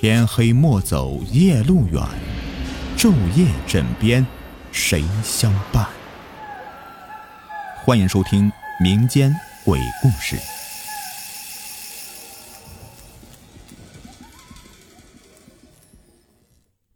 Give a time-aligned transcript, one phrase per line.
[0.00, 2.00] 天黑莫走夜路远，
[2.96, 4.24] 昼夜枕边
[4.70, 5.88] 谁相伴？
[7.84, 8.48] 欢迎收听
[8.80, 9.34] 民间
[9.64, 10.38] 鬼故事。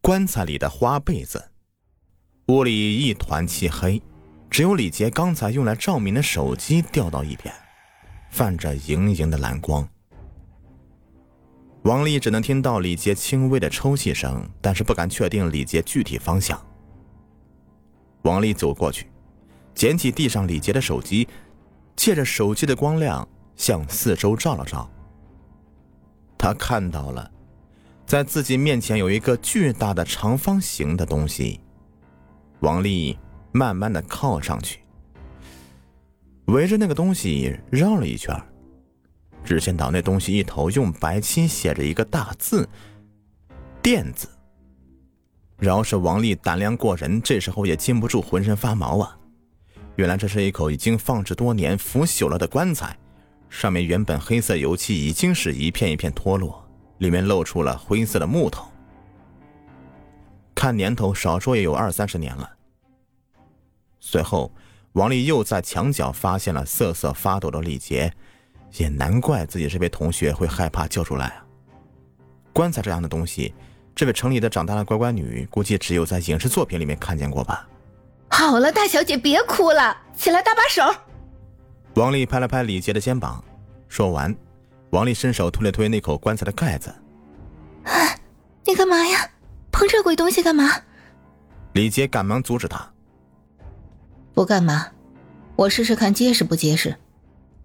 [0.00, 1.50] 棺材里的花被子，
[2.46, 4.00] 屋里一团漆黑，
[4.48, 7.52] 只有李杰刚才用来照明的手机掉到一边，
[8.30, 9.88] 泛着莹莹的蓝光。
[11.82, 16.60] 王丽只能听到李杰轻微的抽泣声，但是不敢确定李杰具体方向。
[18.22, 19.06] 王丽走过去，
[19.74, 21.28] 捡起地上李杰的手机，
[21.96, 24.88] 借着手机的光亮向四周照了照。
[26.38, 27.30] 他看到了。
[28.04, 31.60] 在自己面前有一个巨大的长方形的东西，
[32.60, 33.18] 王丽
[33.52, 34.80] 慢慢的靠上去，
[36.46, 38.38] 围着那个东西绕了一圈，
[39.44, 42.68] 只见到那东西一头用白漆写着一个大字
[43.82, 44.28] “垫子”。
[45.58, 49.16] 饶是王丽胆量过人，这时候也禁不住浑身发毛啊！
[49.96, 52.96] 原来这是一口已经放置多年、腐朽了的棺材，
[53.48, 56.60] 上面原本黑色油漆已经是一片一片脱落。
[56.98, 58.64] 里面露出了灰色的木头，
[60.54, 62.48] 看年头少说也有二三十年了。
[63.98, 64.52] 随后，
[64.92, 68.14] 王丽又在墙角发现了瑟瑟发抖的李杰，
[68.76, 71.44] 也难怪自己这位同学会害怕叫出来啊！
[72.52, 73.54] 棺材这样的东西，
[73.94, 77.68] 这位城里的长大的乖乖女估计只有在影视作品里面看见过吧？
[78.28, 80.82] 好了，大小姐别哭了，起来搭把手。
[81.94, 83.42] 王丽拍了拍李杰的肩膀，
[83.88, 84.34] 说完。
[84.90, 86.94] 王丽伸手推了推那口棺材的盖子
[87.84, 87.92] ，“啊，
[88.66, 89.30] 你干嘛呀？
[89.70, 90.68] 碰这鬼东西干嘛？”
[91.72, 92.92] 李杰赶忙阻止他
[94.34, 94.88] ，“不干嘛，
[95.56, 96.94] 我试试看结实不结实。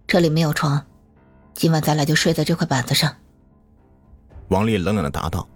[0.06, 0.82] 这里没有床，
[1.58, 3.12] 今晚咱俩就睡在这块板子上。”
[4.46, 5.46] 王丽冷冷的答道，“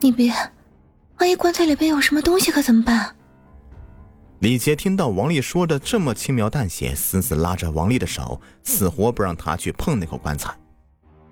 [0.00, 0.32] 你别，
[1.20, 3.14] 万一棺材里边有什么东西可怎么办？”
[4.40, 10.52] 李杰听到王丽说的这么轻描淡写，死死拉着王丽的手，死活不让她去碰那口棺材。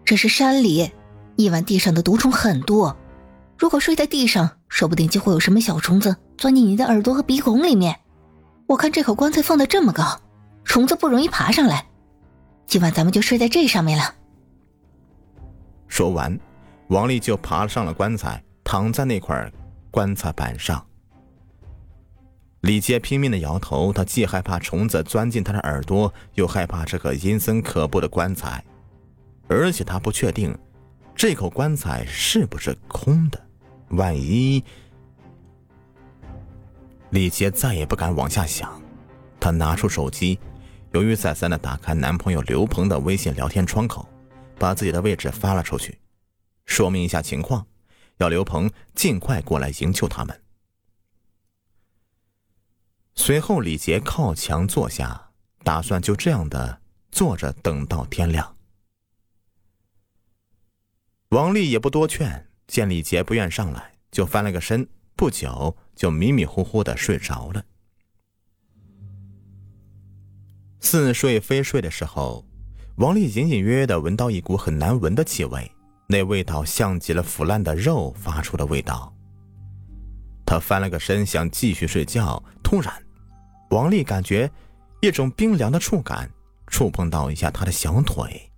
[0.05, 0.89] 这是山里，
[1.35, 2.97] 夜晚地上的毒虫很多，
[3.59, 7.99] 如果睡在地上，说不定就会有什么小虫子钻进你的耳朵和鼻孔里面。
[8.69, 10.21] 我看这口棺材放的这么高，
[10.65, 11.85] 虫子不容易爬上来。
[12.67, 14.15] 今晚咱们就睡在这上面了。
[15.89, 16.39] 说完，
[16.89, 19.53] 王丽就爬上了棺材，躺在那块
[19.91, 20.85] 棺材板上。
[22.63, 28.65] 李杰拼命的摇头，他既害怕虫子钻进他的耳朵，又害怕这个阴森可怖的棺材，
[29.49, 30.57] 而且他不确定
[31.15, 33.47] 这口棺材是不是空的。
[33.89, 34.65] 万一……
[37.11, 38.81] 李杰再也不敢往下想，
[39.39, 40.39] 他拿出手机，
[40.93, 44.07] 犹豫再三的打开男朋友刘鹏的微信聊天窗口，
[44.59, 45.99] 把自己的位置发了出去，
[46.67, 47.67] 说明一下情况，
[48.19, 50.43] 要刘鹏尽快过来营救他们。
[53.15, 55.31] 随后，李杰靠墙坐下，
[55.65, 58.55] 打算就这样的坐着等到天亮。
[61.31, 64.87] 王丽也不多劝，见李杰不愿上来，就翻了个身，
[65.17, 67.65] 不久就迷迷糊糊的睡着了。
[70.83, 72.45] 似睡非睡的时候，
[72.97, 75.71] 王丽隐隐约约的闻到一股很难闻的气味，
[76.07, 79.11] 那味道像极了腐烂的肉发出的味道。
[80.45, 82.43] 他翻了个身，想继续睡觉。
[82.63, 82.93] 突然，
[83.71, 84.51] 王丽感觉
[85.01, 86.31] 一种冰凉的触感
[86.67, 88.51] 触碰到一下她的小腿，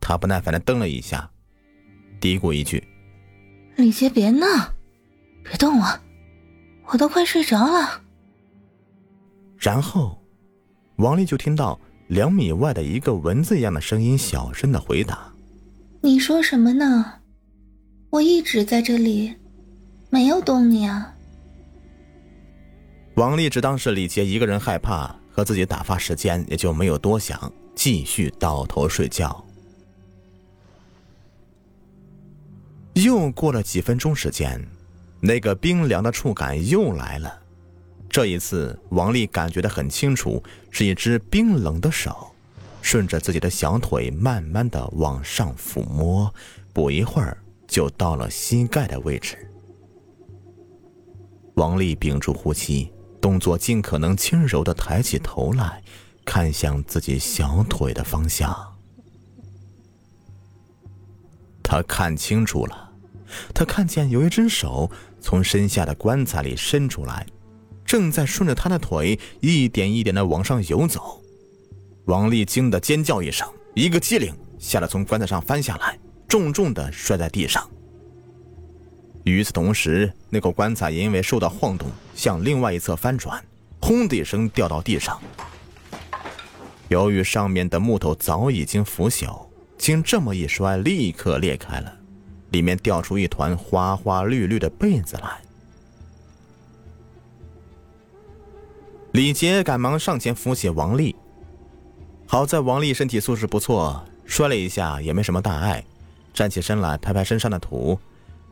[0.00, 1.28] 她不耐烦的蹬了一下，
[2.20, 2.86] 嘀咕一句
[3.74, 4.46] ：“李杰，别闹，
[5.42, 6.00] 别动我，
[6.86, 8.02] 我都快睡着了。”
[9.58, 10.23] 然后，
[10.96, 11.78] 王丽就听到
[12.08, 15.32] 两米外的一个蚊子一样的声音小声的回答
[16.00, 17.14] ：“你说什么呢？
[18.10, 19.34] 我一直在这里，
[20.10, 21.12] 没有动你啊。”
[23.16, 29.44] 王丽只当是李杰一个人害怕和自己打发时间，也就没有多想，继续倒头睡觉。
[32.94, 34.64] 又过了几分钟时间，
[35.20, 37.40] 那个冰凉的触感又来了。
[38.14, 40.40] 这一次，王丽感觉的很清楚，
[40.70, 42.28] 是一只冰冷的手，
[42.80, 46.32] 顺着自己的小腿慢慢的往上抚摸，
[46.72, 49.36] 不一会儿就到了膝盖的位置。
[51.54, 52.92] 王丽屏住呼吸。
[53.20, 55.82] 动作尽可能轻柔的抬起头来，
[56.24, 58.54] 看向自己小腿的方向。
[61.64, 62.92] 他看清楚了，
[63.52, 64.88] 他看见有一只手
[65.20, 67.26] 从身下的棺材里伸出来，
[67.94, 71.22] 正在顺着他的腿一点一点的往上游走。
[72.06, 75.96] 王丽惊得尖叫一声，一个机灵，吓得从棺材上翻下来，
[76.26, 77.70] 重重的摔在地上，
[79.22, 83.40] 与此同时，那口棺材因为受到晃动，向另外一侧翻转，
[83.80, 85.16] 轰的一声掉到地上。
[86.88, 89.46] 由于上面的木头早已经腐朽，
[89.78, 91.96] 经这么一摔，立刻裂开了，
[92.50, 95.43] 里面掉出一团花花绿绿的被子来。
[99.14, 101.14] 李杰赶忙上前扶起王丽，
[102.26, 105.84] 好在王丽身体素质不错，摔了一下也没什么大碍，
[106.32, 107.96] 站起身来拍拍身上的土。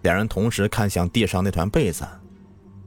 [0.02, 2.06] 两人同时看向地上那团被子，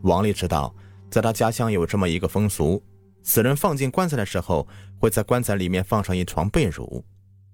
[0.03, 0.73] 王丽知道，
[1.11, 2.81] 在他家乡有这么一个风俗：
[3.23, 4.65] 死人放进棺材的时候，
[4.97, 7.03] 会在棺材里面放上一床被褥。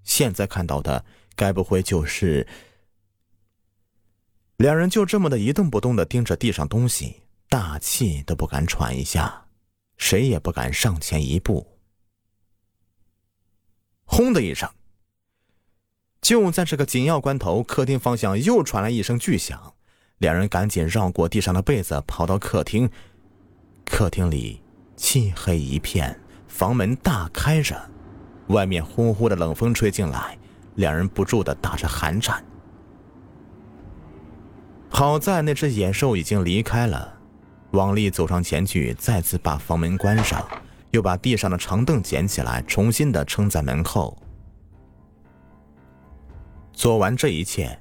[0.03, 1.03] 现在看到的，
[1.35, 2.45] 该不会就是……
[4.57, 9.43] 两人就这么的一动不动的盯着地上东西，大气都不敢喘一下，
[10.01, 11.77] 谁也不敢上前一步。
[14.03, 14.67] 轰的一声。
[16.19, 19.73] 就在这个紧要关头，客厅方向又传来一声巨响，
[20.17, 22.89] 两人赶紧绕过地上的被子，跑到客厅。
[23.85, 24.61] 客厅里
[24.95, 27.79] 漆黑一片，房门大开着，
[28.47, 30.37] 外面呼呼的冷风吹进来，
[30.75, 32.43] 两人不住的打着寒颤。
[34.89, 37.20] 好在那只野兽已经离开了，
[37.71, 40.45] 王丽走上前去，再次把房门关上，
[40.91, 44.17] 又把地上的长凳捡起来，重新的撑在门后。
[46.73, 47.79] 做完这一切，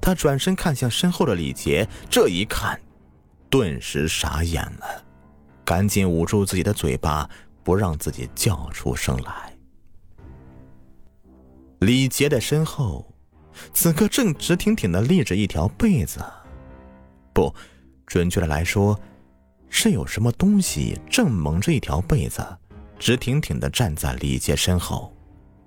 [0.00, 2.78] 他转身看向身后的李杰，这一看，
[3.48, 5.04] 顿时傻眼了，
[5.64, 7.28] 赶紧捂住自己的嘴巴，
[7.62, 9.54] 不让自己叫出声来。
[11.80, 13.06] 李杰的身后，
[13.72, 16.20] 此刻正直挺挺的立着一条被子，
[17.32, 17.54] 不，
[18.08, 18.98] 准确的来说，
[19.68, 22.44] 是有什么东西正蒙着一条被子，
[22.98, 25.14] 直挺挺的站在李杰身后。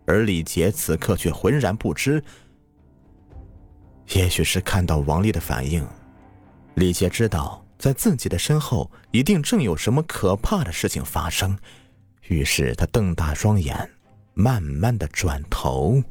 [0.08, 2.22] 而李杰此刻却浑然不知。
[4.14, 5.88] 也许是看到王丽的反应，
[6.74, 11.56] 李杰知道在自己的身后一定正有什么可怕的事情发生，
[12.28, 13.90] 于是他瞪大双眼，
[14.34, 16.02] 慢慢的转头。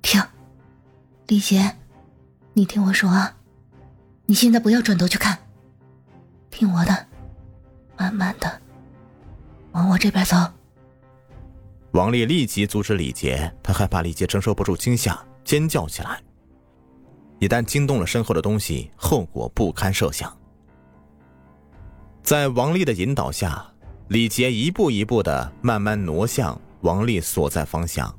[0.00, 0.20] 停，
[1.28, 1.76] 李杰，
[2.54, 3.35] 你听我说啊，
[4.26, 5.38] 你现在不要转头去看，
[6.50, 7.06] 听我的，
[7.96, 8.60] 慢慢的
[9.70, 10.36] 往我这边走。
[11.92, 16.20] 王丽立即阻止李杰，他害怕李杰承受不住惊吓，尖叫起来。
[17.38, 20.36] 一旦惊动了身后的东西，后果不堪设想。
[22.22, 23.64] 在王丽的引导下，
[24.08, 28.12] 李杰一步一步的慢慢挪向王丽所在方向。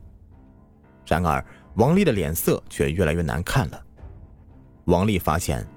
[1.05, 1.43] 然而，
[1.75, 3.83] 王丽的脸色却越来越难看了。
[4.85, 5.67] 王丽发现，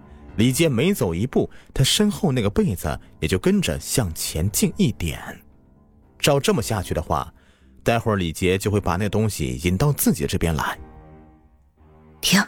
[0.41, 5.21] 李杰每走一步，他身后那个被子也就跟着向前进一点。
[6.19, 7.31] 照这么下去的话，
[7.83, 10.79] 待会儿李杰就会把那东西引到自己这边来。
[12.23, 12.43] 停！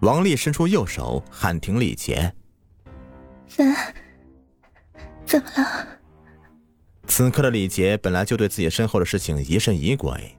[0.00, 2.30] 王丽伸出右手喊停李杰。
[3.46, 3.74] 怎
[5.24, 5.86] 怎么了？
[7.06, 10.36] 此刻的李杰本来就对自己身后的事情疑神疑鬼，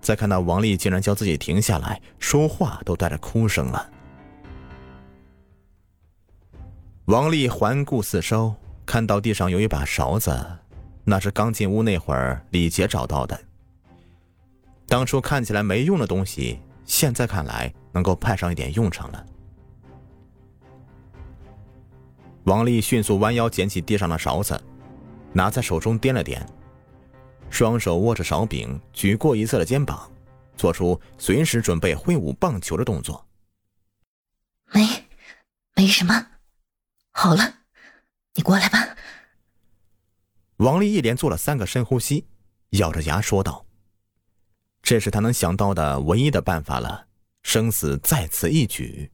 [0.00, 3.90] 再看到王丽竟然叫自己停下来，说话都带着哭声了。
[7.06, 8.54] 王丽环顾四周，
[8.86, 10.34] 看到地上有一把勺子。
[11.04, 13.38] 那是刚进屋那会儿，李杰找到的。
[14.86, 19.26] 当初看起来没用的东西，现在看来能够派上一点用场了。
[22.44, 24.58] 王丽迅速弯腰捡起地上的勺子，
[25.30, 26.40] 拿在手中掂了掂，
[27.50, 30.10] 双手握着勺柄，举过一侧的肩膀，
[30.56, 33.26] 做出随时准备挥舞棒球的动作。
[34.72, 34.88] 没，
[35.76, 36.28] 没什么。
[37.24, 37.54] 好了，
[38.34, 38.96] 你过来吧。
[40.58, 42.26] 王丽一连做了三个深呼吸，
[42.72, 43.64] 咬着牙说道
[44.84, 47.06] ：“这是他能想到的唯一的办法了，
[47.42, 49.10] 生死在此一举。”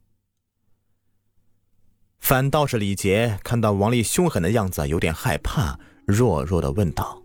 [2.18, 7.22] 反倒是李杰看到王丽凶狠的样子，有点害怕，弱弱的问道：“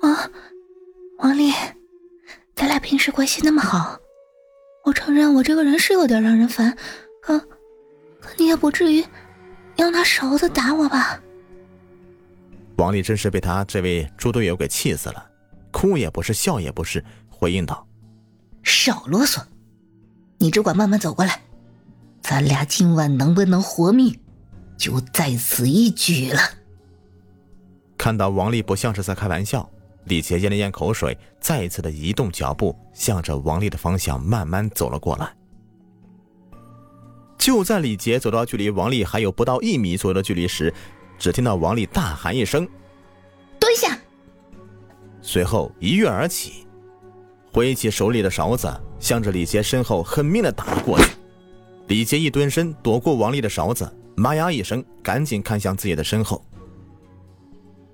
[0.00, 0.30] 王，
[1.18, 1.52] 王丽，
[2.56, 3.98] 咱俩平时关系那么好，
[4.86, 6.74] 我承认我这个人是有点让人烦，
[7.20, 7.38] 可，
[8.18, 9.04] 可你也不至于
[9.78, 11.20] 要拿勺子打我吧？”
[12.76, 15.30] 王丽真是被他这位猪队友给气死了，
[15.72, 17.84] 哭也不是，笑也不是，回应道
[18.62, 19.42] ：“少啰嗦，
[20.38, 21.40] 你只管慢慢走过来，
[22.22, 24.16] 咱俩今晚能不能活命，
[24.76, 26.40] 就在此一举了。”
[27.98, 29.68] 看到王丽不像是在开玩笑，
[30.04, 35.34] 李杰咽了咽口水，再一次的移动脚步，向着王丽的方向慢慢走了过来。
[37.48, 40.70] 就在李杰走到距离王丽还有不到一米左右的距离时，
[41.18, 42.68] 只听到王丽大喊一声
[43.58, 43.98] ：“蹲下！”
[45.22, 46.66] 随后一跃而起，
[47.50, 51.06] 挥起手里的勺子，向着李杰身后狠命的打了过去。
[51.86, 56.44] 李杰一蹲身，躲过王丽的勺子，妈呀一声，赶紧看向自己的身后。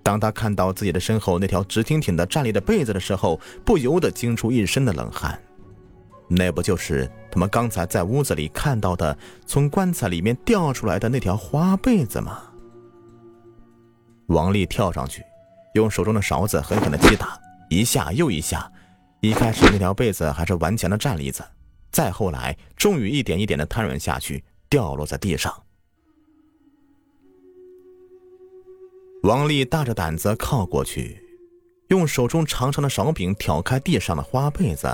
[0.03, 5.41] 当他看到自己的身后那条直挺挺的站立的被子的时候，不由得惊出一身的冷汗。
[6.37, 12.43] 那不就是他们刚才在屋子里看到的，从棺材里面掉出来的那条花被子吗？
[14.27, 15.23] 王丽跳上去，
[15.75, 17.39] 用手中的勺子狠狠的击打，
[17.71, 18.69] 一下又一下。
[19.21, 21.47] 一开始那条被子还是顽强的站立着。
[21.93, 25.55] 再后来，终于一点一点的瘫软下去，掉落在地上。
[29.23, 31.23] 王丽大着胆子靠过去，
[31.89, 34.89] 用手中长长的勺柄挑开地上的花被子。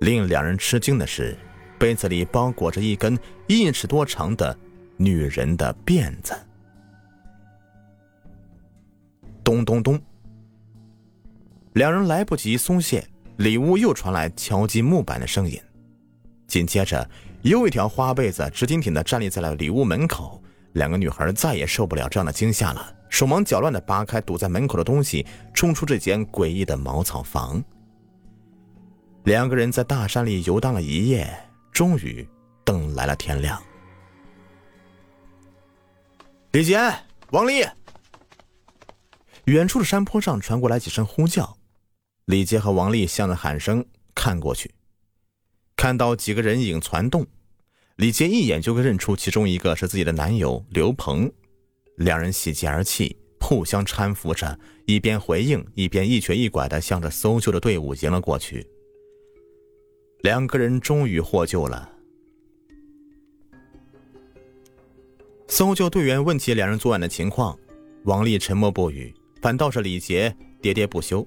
[0.00, 1.36] 令两人吃惊的是，
[1.78, 4.56] 被子里包裹着一根一尺多长的
[4.96, 6.34] 女人的辫子。
[9.42, 10.00] 咚咚咚，
[11.72, 13.06] 两人来不及松懈。
[13.38, 15.56] 里屋又传来敲击木板的声音，
[16.48, 17.08] 紧接着
[17.42, 20.42] 又一条花被子直挺挺的站立在了里屋门口。
[20.72, 25.24] 两个女孩再也受不了这样的惊吓了，手忙脚乱的扒开堵在门口的东西，
[25.54, 27.62] 冲出这间诡异的茅草房。
[29.28, 31.28] 两个人在大山里游荡了一夜，
[31.70, 32.26] 终于
[32.64, 33.62] 等来了天亮。
[36.52, 36.78] 李杰、
[37.32, 37.62] 王丽，
[39.44, 41.58] 远处的山坡上传过来几声呼叫。
[42.24, 44.72] 李杰和王丽向着喊声看过去，
[45.76, 47.26] 看到几个人影攒动，
[47.96, 51.30] 李杰一眼就认出其中一个是自己的男友刘鹏，
[51.96, 58.66] 两人喜极而泣，互相搀扶着，一边回应，一边一瘸一拐的向着搜救的队伍迎了过去。
[60.22, 61.88] 两个人终于获救了。
[65.46, 67.56] 搜救队员问起两人昨晚的情况，
[68.04, 71.26] 王丽沉默不语，反倒是李杰喋喋不休。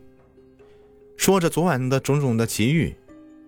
[1.15, 2.93] 说着昨晚的种种的奇遇，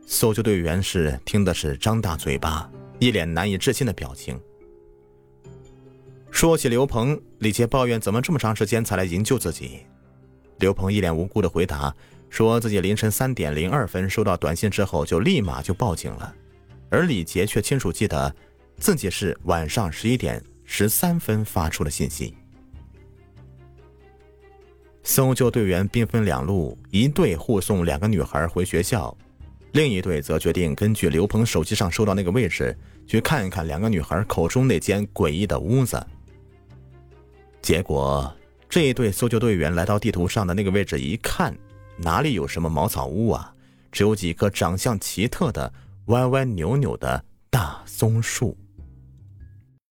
[0.06, 4.40] 搜救队员是听的是张大嘴巴，一脸难以置信的表情。
[6.32, 9.82] 说起刘鹏，李杰抱怨怎么这么长时间才来营救自己。
[10.60, 11.94] 刘鹏一脸无辜的回答，
[12.34, 16.34] 说自己凌晨三点零二分收到短信之后就立马就报警了，
[16.90, 18.36] 而李杰却清楚记得
[18.80, 22.34] 自己是晚上十一点十三分发出的信息。
[25.04, 29.16] 搜救队员兵分两路，一队护送两个女孩回学校，
[29.74, 32.75] 另一队则决定根据刘鹏手机上收到那个位置，
[33.06, 36.04] 去看一看两个女孩口中那间诡异的屋子。
[37.62, 38.36] 结果，
[38.68, 41.56] 这一队搜救队员来到地图上的那个位置一看，
[41.98, 43.54] 哪里有什么茅草屋啊，
[43.92, 45.72] 只有几棵长相奇特的、
[46.08, 48.58] 歪歪扭扭的大松树。